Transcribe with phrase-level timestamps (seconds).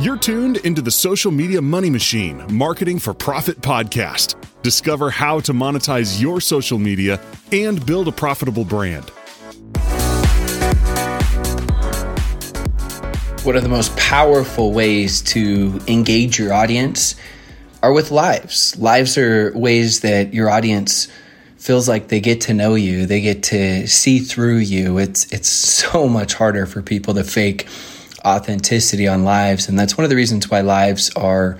[0.00, 4.36] You're tuned into the Social Media Money Machine Marketing for Profit podcast.
[4.62, 7.20] Discover how to monetize your social media
[7.50, 9.10] and build a profitable brand.
[13.42, 17.16] One of the most powerful ways to engage your audience
[17.82, 18.78] are with lives.
[18.78, 21.08] Lives are ways that your audience
[21.56, 24.98] feels like they get to know you, they get to see through you.
[24.98, 27.66] It's it's so much harder for people to fake
[28.36, 29.68] authenticity on lives.
[29.68, 31.58] And that's one of the reasons why lives are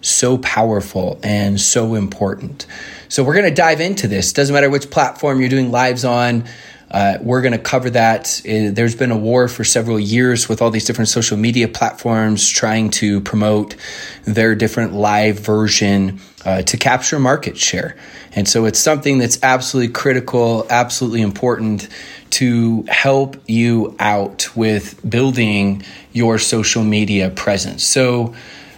[0.00, 2.66] so powerful and so important.
[3.08, 4.32] So we're going to dive into this.
[4.32, 6.44] Doesn't matter which platform you're doing lives on.
[6.92, 8.42] Uh, we're going to cover that.
[8.44, 12.46] Uh, there's been a war for several years with all these different social media platforms
[12.48, 13.76] trying to promote
[14.24, 17.96] their different live version uh, to capture market share.
[18.34, 21.88] And so it's something that's absolutely critical, absolutely important
[22.30, 27.84] to help you out with building your social media presence.
[27.84, 28.34] So,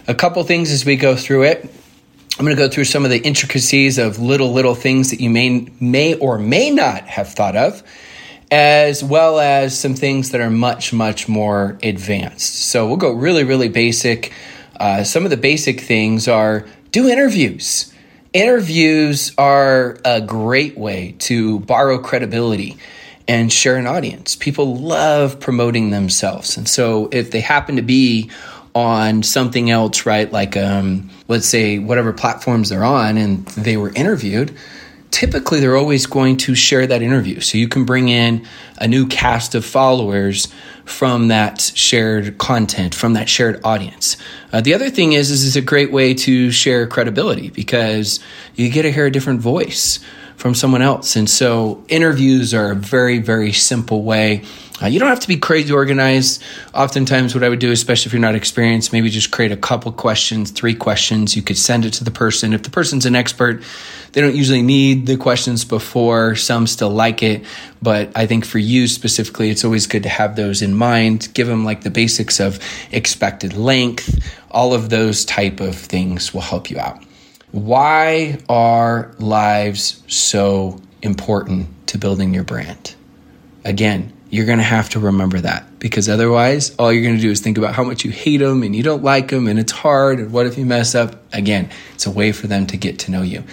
[0.07, 1.63] a couple things as we go through it.
[2.37, 5.29] I'm going to go through some of the intricacies of little little things that you
[5.29, 7.81] may may or may not have thought of
[8.51, 12.55] as well as some things that are much much more advanced.
[12.69, 14.33] So we'll go really really basic.
[14.79, 17.91] Uh, some of the basic things are do interviews.
[18.33, 22.77] Interviews are a great way to borrow credibility
[23.27, 24.35] and share an audience.
[24.35, 26.57] People love promoting themselves.
[26.57, 28.29] And so if they happen to be
[28.73, 33.91] on something else, right, like um, let's say whatever platforms they're on and they were
[33.95, 34.55] interviewed,
[35.15, 37.39] typically they're always going to share that interview.
[37.39, 38.45] So you can bring in
[38.77, 40.49] a new cast of followers
[40.83, 44.17] from that shared content, from that shared audience.
[44.51, 48.19] Uh, the other thing is, is it's a great way to share credibility because
[48.55, 50.01] you get to hear a different voice
[50.35, 51.15] from someone else.
[51.15, 54.43] And so interviews are a very, very simple way.
[54.81, 56.43] Uh, you don't have to be crazy organized.
[56.73, 59.91] Oftentimes, what I would do, especially if you're not experienced, maybe just create a couple
[59.93, 61.33] questions, three questions.
[61.35, 62.51] You could send it to the person.
[62.51, 63.63] If the person's an expert,
[64.11, 66.35] they don't usually need the questions before.
[66.35, 67.45] Some still like it.
[67.81, 71.29] But I think for you specifically, it's always good to have those in mind.
[71.33, 72.59] Give them like the basics of
[72.91, 74.19] expected length.
[74.51, 77.01] All of those type of things will help you out.
[77.51, 82.95] Why are lives so important to building your brand?
[83.63, 87.29] Again, you're going to have to remember that because otherwise, all you're going to do
[87.29, 89.71] is think about how much you hate them and you don't like them and it's
[89.71, 90.19] hard.
[90.19, 91.21] And what if you mess up?
[91.33, 93.43] Again, it's a way for them to get to know you.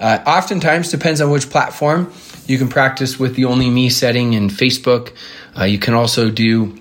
[0.00, 2.12] Uh, oftentimes, depends on which platform.
[2.46, 5.14] You can practice with the only me setting in Facebook.
[5.58, 6.78] Uh, you can also do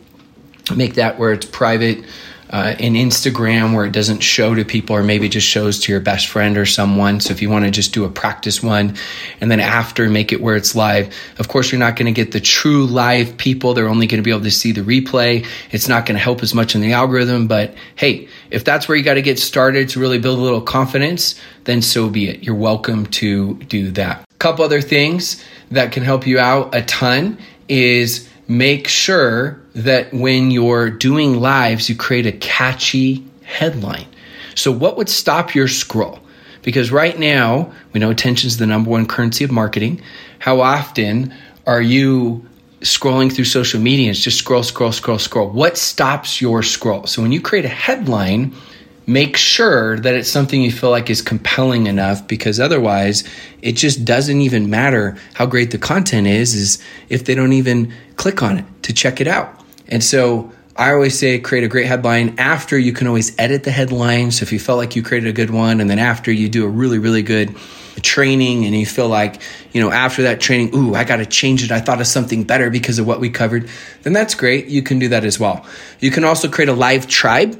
[0.75, 2.03] make that where it's private
[2.49, 5.99] uh, in Instagram where it doesn't show to people or maybe just shows to your
[5.99, 7.19] best friend or someone.
[7.19, 8.95] So if you want to just do a practice one
[9.41, 12.31] and then after make it where it's live, of course, you're not going to get
[12.31, 13.73] the true live people.
[13.73, 15.45] They're only going to be able to see the replay.
[15.71, 17.47] It's not going to help as much in the algorithm.
[17.47, 20.61] But hey, if that's where you got to get started to really build a little
[20.61, 22.43] confidence, then so be it.
[22.43, 24.21] You're welcome to do that.
[24.21, 27.37] A couple other things that can help you out a ton
[27.67, 34.07] is make sure that when you're doing lives, you create a catchy headline.
[34.55, 36.19] So, what would stop your scroll?
[36.63, 40.01] Because right now, we know attention is the number one currency of marketing.
[40.39, 41.33] How often
[41.65, 42.45] are you
[42.81, 45.49] scrolling through social media it's just scroll, scroll, scroll, scroll?
[45.49, 47.05] What stops your scroll?
[47.07, 48.55] So, when you create a headline,
[49.07, 53.23] make sure that it's something you feel like is compelling enough because otherwise
[53.61, 57.91] it just doesn't even matter how great the content is is if they don't even
[58.17, 61.87] click on it to check it out and so I always say create a great
[61.87, 62.35] headline.
[62.37, 64.29] After you can always edit the headline.
[64.29, 66.65] So if you felt like you created a good one, and then after you do
[66.65, 67.55] a really, really good
[68.03, 69.41] training and you feel like,
[69.71, 71.71] you know, after that training, ooh, I got to change it.
[71.71, 73.67] I thought of something better because of what we covered.
[74.03, 74.67] Then that's great.
[74.67, 75.65] You can do that as well.
[75.99, 77.59] You can also create a live tribe.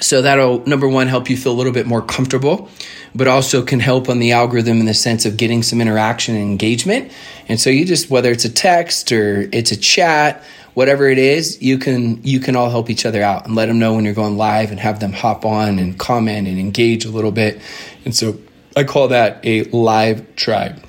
[0.00, 2.68] So that'll, number one, help you feel a little bit more comfortable,
[3.14, 6.44] but also can help on the algorithm in the sense of getting some interaction and
[6.44, 7.12] engagement.
[7.48, 10.42] And so you just, whether it's a text or it's a chat,
[10.74, 13.78] whatever it is, you can you can all help each other out and let them
[13.78, 17.10] know when you're going live and have them hop on and comment and engage a
[17.10, 17.60] little bit.
[18.04, 18.38] And so
[18.76, 20.82] I call that a live tribe.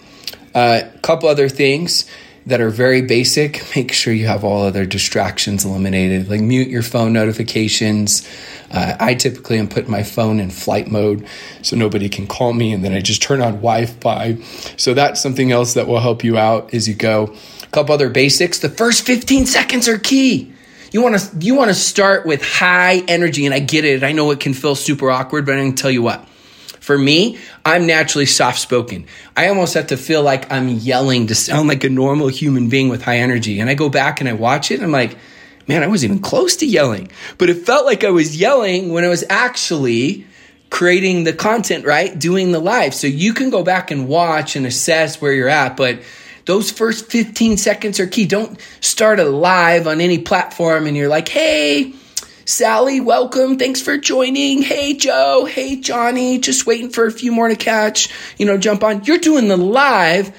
[0.54, 2.10] A uh, couple other things
[2.52, 3.64] that are very basic.
[3.78, 8.28] Make sure you have all other distractions eliminated, like mute your phone notifications.
[8.70, 11.26] Uh, I typically am putting my phone in flight mode
[11.62, 14.36] so nobody can call me, and then I just turn on Wi-Fi.
[14.76, 17.34] So that's something else that will help you out as you go
[17.64, 18.60] A couple other basics.
[18.60, 20.52] The first 15 seconds are key.
[20.92, 24.04] You want to you want to start with high energy and I get it.
[24.04, 26.28] I know it can feel super awkward, but I can tell you what.
[26.82, 29.06] For me, I'm naturally soft spoken.
[29.38, 32.90] I almost have to feel like I'm yelling to sound like a normal human being
[32.90, 33.60] with high energy.
[33.60, 35.16] And I go back and I watch it and I'm like,
[35.68, 39.06] man, I wasn't even close to yelling, but it felt like I was yelling when
[39.06, 40.26] I was actually
[40.72, 42.18] creating the content, right?
[42.18, 42.96] Doing the live.
[42.96, 46.00] So you can go back and watch and assess where you're at, but
[46.46, 48.26] those first 15 seconds are key.
[48.26, 51.94] Don't start a live on any platform and you're like, hey,
[52.52, 53.58] Sally, welcome.
[53.58, 54.62] Thanks for joining.
[54.62, 55.46] Hey, Joe.
[55.46, 56.38] Hey, Johnny.
[56.38, 59.06] Just waiting for a few more to catch, you know, jump on.
[59.06, 60.38] You're doing the live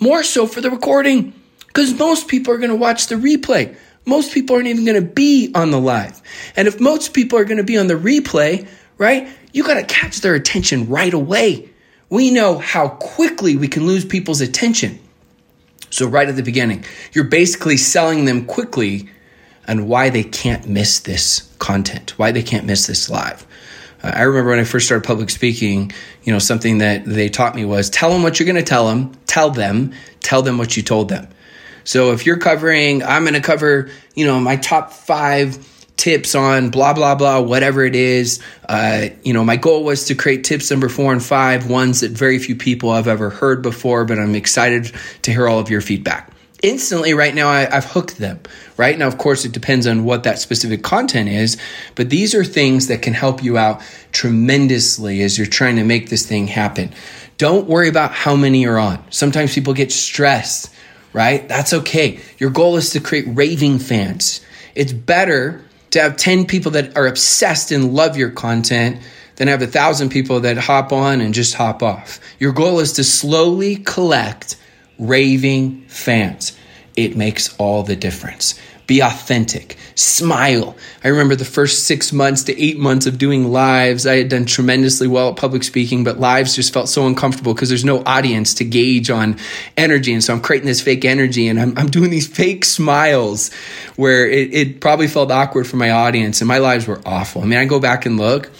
[0.00, 1.32] more so for the recording
[1.68, 3.76] because most people are going to watch the replay.
[4.04, 6.20] Most people aren't even going to be on the live.
[6.56, 8.66] And if most people are going to be on the replay,
[8.98, 11.70] right, you got to catch their attention right away.
[12.10, 14.98] We know how quickly we can lose people's attention.
[15.90, 19.08] So, right at the beginning, you're basically selling them quickly
[19.66, 23.46] and why they can't miss this content, why they can't miss this live.
[24.02, 25.92] Uh, I remember when I first started public speaking,
[26.22, 28.86] you know, something that they taught me was tell them what you're going to tell
[28.88, 31.28] them, tell them, tell them what you told them.
[31.84, 35.58] So if you're covering, I'm going to cover, you know, my top five
[35.96, 40.14] tips on blah blah blah whatever it is uh, you know my goal was to
[40.14, 44.04] create tips number four and five ones that very few people have ever heard before
[44.04, 44.92] but i'm excited
[45.22, 46.30] to hear all of your feedback
[46.62, 48.40] instantly right now I, have hooked them
[48.76, 48.98] right?
[48.98, 51.56] Now of course it depends on what that specific content is
[51.94, 53.82] but these are things that can help you out
[54.12, 56.92] tremendously as you're trying to make this thing happen.
[57.38, 59.04] Don't worry about how many you're on.
[59.10, 60.72] Sometimes people get stressed
[61.16, 61.48] right?
[61.48, 62.20] That's okay.
[62.36, 64.42] Your goal is to create raving fans.
[64.74, 69.00] It's better to have 10 people that are obsessed and love your content
[69.36, 72.20] than have a thousand people that hop on and just hop off.
[72.38, 74.56] Your goal is to slowly collect
[74.98, 76.56] raving fans.
[76.96, 78.58] It makes all the difference.
[78.86, 79.76] Be authentic.
[79.96, 80.76] Smile.
[81.02, 84.06] I remember the first six months to eight months of doing lives.
[84.06, 87.68] I had done tremendously well at public speaking, but lives just felt so uncomfortable because
[87.68, 89.38] there's no audience to gauge on
[89.76, 90.12] energy.
[90.12, 93.52] And so I'm creating this fake energy and I'm, I'm doing these fake smiles
[93.96, 97.42] where it, it probably felt awkward for my audience and my lives were awful.
[97.42, 98.52] I mean, I go back and look.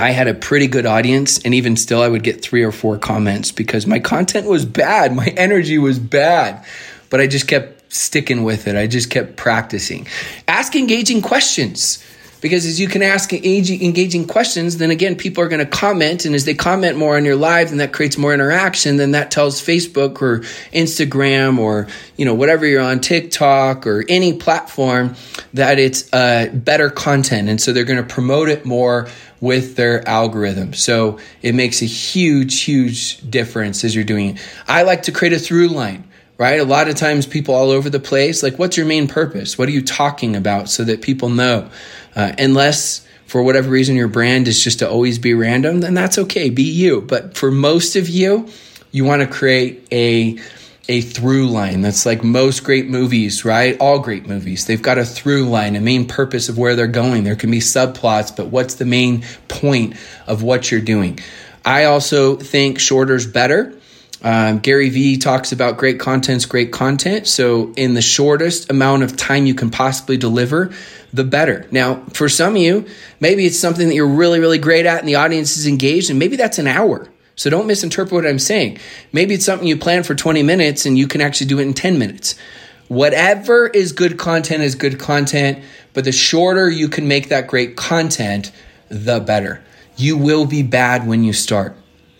[0.00, 2.98] I had a pretty good audience, and even still, I would get three or four
[2.98, 5.14] comments because my content was bad.
[5.20, 6.64] My energy was bad,
[7.10, 8.76] but I just kept sticking with it.
[8.76, 10.06] I just kept practicing.
[10.48, 12.02] Ask engaging questions
[12.40, 16.24] because as you can ask engaging questions, then again, people are going to comment.
[16.24, 19.30] And as they comment more on your live, and that creates more interaction, then that
[19.30, 20.40] tells Facebook or
[20.72, 21.86] Instagram or,
[22.16, 25.14] you know, whatever you're on TikTok or any platform
[25.54, 27.48] that it's uh, better content.
[27.48, 29.08] And so they're going to promote it more
[29.40, 30.74] with their algorithm.
[30.74, 34.48] So it makes a huge, huge difference as you're doing it.
[34.68, 36.04] I like to create a through line
[36.40, 36.58] right?
[36.58, 39.58] A lot of times people all over the place, like, what's your main purpose?
[39.58, 41.68] What are you talking about so that people know?
[42.16, 46.16] Uh, unless for whatever reason your brand is just to always be random, then that's
[46.16, 46.48] okay.
[46.48, 47.02] Be you.
[47.02, 48.48] But for most of you,
[48.90, 50.38] you want to create a
[50.88, 51.82] a through line.
[51.82, 53.76] That's like most great movies, right?
[53.78, 54.66] All great movies.
[54.66, 57.24] They've got a through line, a main purpose of where they're going.
[57.24, 59.94] There can be subplots, but what's the main point
[60.26, 61.20] of what you're doing?
[61.64, 63.74] I also think shorter's better.
[64.22, 67.26] Um, Gary Vee talks about great content's great content.
[67.26, 70.72] So, in the shortest amount of time you can possibly deliver,
[71.12, 71.66] the better.
[71.70, 72.86] Now, for some of you,
[73.18, 76.18] maybe it's something that you're really, really great at and the audience is engaged, and
[76.18, 77.08] maybe that's an hour.
[77.40, 78.76] So, don't misinterpret what I'm saying.
[79.14, 81.72] Maybe it's something you plan for 20 minutes and you can actually do it in
[81.72, 82.34] 10 minutes.
[82.88, 85.64] Whatever is good content is good content,
[85.94, 88.52] but the shorter you can make that great content,
[88.90, 89.64] the better.
[89.96, 91.74] You will be bad when you start.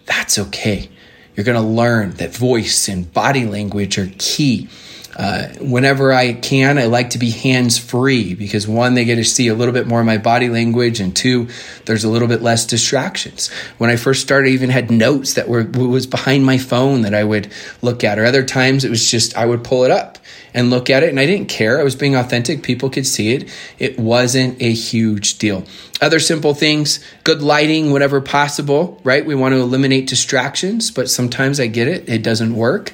[0.07, 0.89] That's okay.
[1.37, 4.71] You're going to learn that voice and body language are key.
[5.17, 9.25] Uh, whenever I can, I like to be hands free because one, they get to
[9.25, 11.49] see a little bit more of my body language, and two,
[11.85, 13.49] there's a little bit less distractions.
[13.79, 17.15] When I first started, I even had notes that were was behind my phone that
[17.15, 17.53] I would
[17.83, 20.19] look at, or other times it was just I would pull it up
[20.55, 21.81] and look at it, and I didn't care.
[21.81, 23.53] I was being authentic; people could see it.
[23.79, 25.65] It wasn't a huge deal.
[26.01, 29.01] Other simple things, good lighting, whatever possible.
[29.03, 29.27] Right?
[29.27, 32.93] We want to eliminate distractions, but sometimes I get it; it doesn't work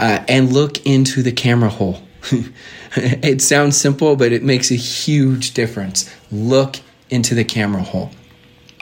[0.00, 2.00] uh, and look into the camera hole.
[2.96, 6.12] it sounds simple, but it makes a huge difference.
[6.32, 6.76] Look
[7.10, 8.10] into the camera hole.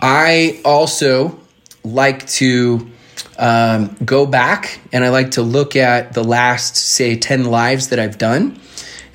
[0.00, 1.40] I also
[1.82, 2.88] like to
[3.36, 7.98] um, go back and I like to look at the last, say, 10 lives that
[7.98, 8.60] I've done.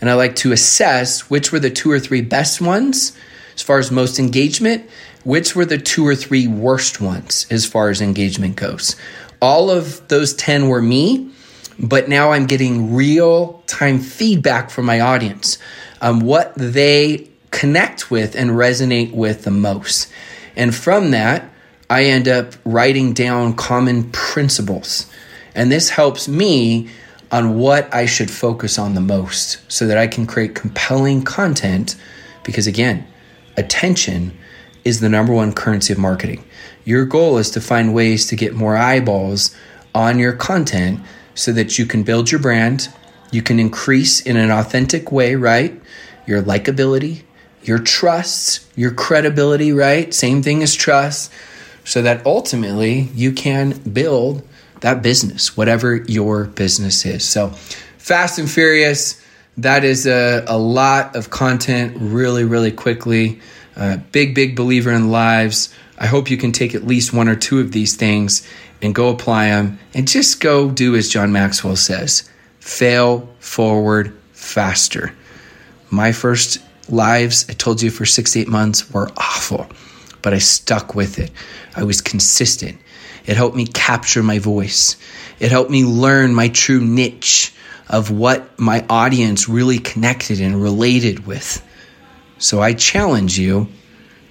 [0.01, 3.17] And I like to assess which were the two or three best ones
[3.55, 4.89] as far as most engagement,
[5.23, 8.97] which were the two or three worst ones as far as engagement goes.
[9.41, 11.31] All of those 10 were me
[11.79, 15.57] but now I'm getting real time feedback from my audience
[16.01, 20.11] on what they connect with and resonate with the most.
[20.55, 21.49] And from that,
[21.89, 25.09] I end up writing down common principles.
[25.55, 26.89] And this helps me
[27.31, 31.95] on what I should focus on the most so that I can create compelling content.
[32.43, 33.07] Because again,
[33.57, 34.37] attention
[34.83, 36.43] is the number one currency of marketing.
[36.85, 39.55] Your goal is to find ways to get more eyeballs
[39.95, 40.99] on your content
[41.35, 42.89] so that you can build your brand,
[43.31, 45.79] you can increase in an authentic way, right?
[46.27, 47.23] Your likability,
[47.63, 50.13] your trust, your credibility, right?
[50.13, 51.31] Same thing as trust,
[51.83, 54.47] so that ultimately you can build
[54.81, 57.23] that business, whatever your business is.
[57.23, 57.49] So,
[57.97, 59.21] fast and furious,
[59.57, 63.39] that is a, a lot of content really, really quickly.
[63.75, 65.73] Uh, big, big believer in lives.
[65.97, 68.47] I hope you can take at least one or two of these things
[68.83, 75.13] and go apply them and just go do as John Maxwell says fail forward faster.
[75.89, 76.59] My first
[76.89, 79.67] lives, I told you for six, eight months, were awful,
[80.21, 81.31] but I stuck with it.
[81.75, 82.79] I was consistent.
[83.25, 84.97] It helped me capture my voice.
[85.39, 87.53] It helped me learn my true niche
[87.89, 91.65] of what my audience really connected and related with.
[92.37, 93.67] So I challenge you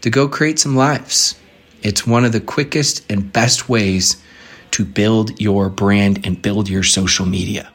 [0.02, 1.36] to go create some lives.
[1.82, 4.22] It's one of the quickest and best ways
[4.72, 7.71] to build your brand and build your social media.